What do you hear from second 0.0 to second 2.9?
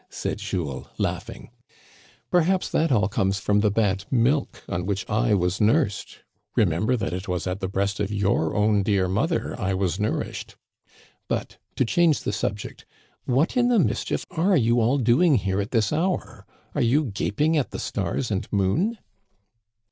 said Jules, laughing. "Perhaps Digitized by VjOOQIC I lo THE CANADIANS OF OLD.